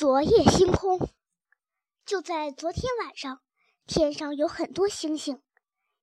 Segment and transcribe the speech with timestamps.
[0.00, 1.10] 昨夜星空，
[2.06, 3.42] 就在昨天晚上，
[3.86, 5.42] 天上有很多星星，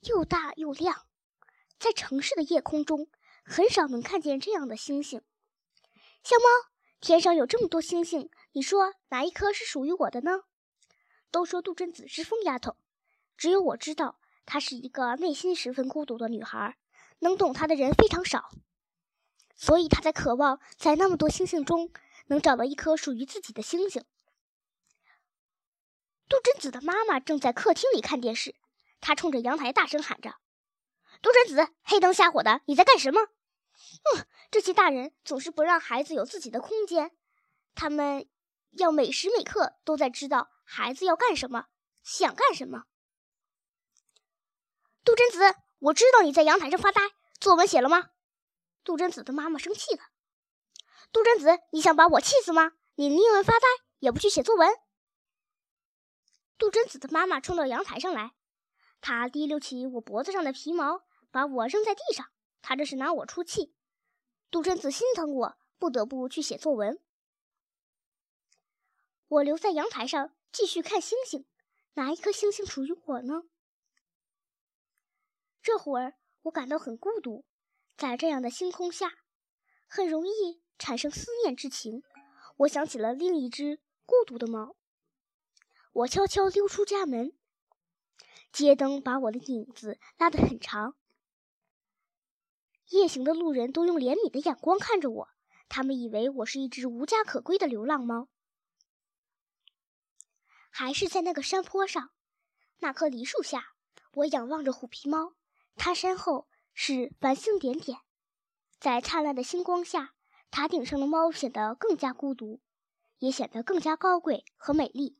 [0.00, 1.06] 又大又亮。
[1.78, 3.08] 在城市的夜空中，
[3.44, 5.22] 很少能看见这样的星星。
[6.24, 10.40] 小猫，天上有这么多星星，你说哪一颗是属于我的呢？
[11.30, 12.74] 都说杜真子是疯丫头，
[13.36, 16.76] 只有我知道，她是一个内心十分孤独的女孩，
[17.20, 18.50] 能懂她的人非常少，
[19.54, 21.92] 所以她在渴望在那么多星星中。
[22.26, 24.04] 能找到一颗属于自己的星星。
[26.28, 28.54] 杜真子的妈妈正在客厅里看电视，
[29.00, 30.36] 她冲着阳台大声喊着
[31.20, 33.20] ：“杜真子，黑灯瞎火的，你在干什么？”
[34.16, 37.10] 嗯，这些大人总是不让孩子有自己的空间，
[37.74, 38.28] 他们
[38.70, 41.66] 要每时每刻都在知道孩子要干什么，
[42.02, 42.84] 想干什么。
[45.04, 47.02] 杜真子，我知道你在阳台上发呆，
[47.38, 48.10] 作文写了吗？
[48.82, 50.04] 杜真子的妈妈生气了。
[51.14, 52.72] 杜真子，你想把我气死吗？
[52.96, 53.66] 你宁愿发呆，
[54.00, 54.68] 也不去写作文。
[56.58, 58.34] 杜真子的妈妈冲到阳台上来，
[59.00, 62.26] 她提溜起我脖子上的皮毛，把我扔在地上。
[62.62, 63.76] 她这是拿我出气。
[64.50, 67.00] 杜真子心疼我，不得不去写作文。
[69.28, 71.46] 我留在阳台上继续看星星，
[71.92, 73.44] 哪一颗星星属于我呢？
[75.62, 77.44] 这会儿我感到很孤独，
[77.96, 79.12] 在这样的星空下，
[79.86, 80.63] 很容易。
[80.78, 82.02] 产生思念之情，
[82.58, 84.76] 我想起了另一只孤独的猫。
[85.92, 87.32] 我悄悄溜出家门，
[88.52, 90.96] 街灯把我的影子拉得很长。
[92.88, 95.28] 夜行的路人都用怜悯的眼光看着我，
[95.68, 98.28] 他们以为我是一只无家可归的流浪猫。
[100.70, 102.10] 还是在那个山坡上，
[102.78, 103.74] 那棵梨树下，
[104.14, 105.34] 我仰望着虎皮猫。
[105.76, 108.00] 它身后是繁星点点，
[108.78, 110.14] 在灿烂的星光下。
[110.54, 112.60] 塔顶上的猫显得更加孤独，
[113.18, 115.18] 也显得更加高贵和美丽。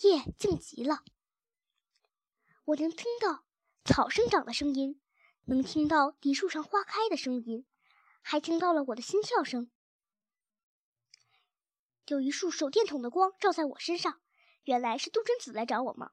[0.00, 1.04] 夜静极了，
[2.64, 3.44] 我能听到
[3.84, 5.00] 草生长的声音，
[5.44, 7.64] 能听到梨树上花开的声音，
[8.22, 9.70] 还听到了我的心跳声。
[12.08, 14.20] 有一束手电筒的光照在我身上，
[14.64, 16.10] 原来是杜真子来找我吗？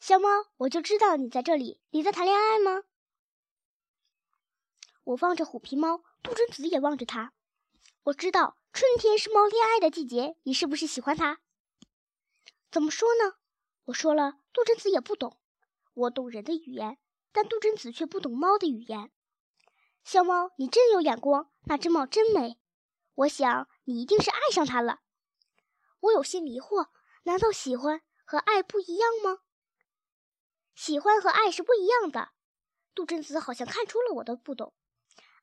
[0.00, 1.82] 小猫，我就知道你在这里。
[1.90, 2.84] 你在谈恋爱吗？
[5.04, 6.02] 我望着虎皮猫。
[6.26, 7.32] 杜真子也望着他。
[8.02, 11.38] 我知道春天是猫恋爱的季节，你是不是喜欢它？
[12.68, 13.34] 怎么说呢？
[13.84, 15.38] 我说了，杜真子也不懂。
[15.94, 16.98] 我懂人的语言，
[17.30, 19.12] 但杜真子却不懂猫的语言。
[20.02, 22.58] 小猫，你真有眼光，那只猫真美。
[23.14, 25.02] 我想你一定是爱上它了。
[26.00, 26.88] 我有些迷惑，
[27.22, 29.42] 难道喜欢和爱不一样吗？
[30.74, 32.30] 喜欢和爱是不一样的。
[32.96, 34.74] 杜真子好像看出了我的不懂。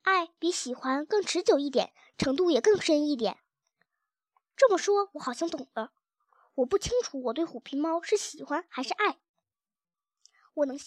[0.04, 3.38] 爱比喜欢更持久一点，程度也更深一点。
[4.54, 5.92] 这么说，我好像懂了。
[6.56, 9.18] 我不清楚我对虎皮猫是喜欢还是爱。
[10.52, 10.78] 我能，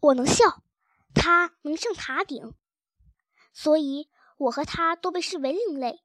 [0.00, 0.62] 我能笑，
[1.12, 2.54] 它能上塔顶，
[3.52, 4.08] 所以
[4.38, 6.04] 我和它都被视为另类。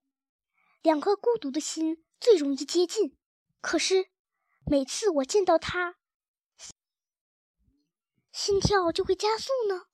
[0.81, 3.15] 两颗孤独的心最容易接近，
[3.61, 4.09] 可是
[4.65, 5.97] 每次我见到它，
[8.31, 9.90] 心跳就会加速呢。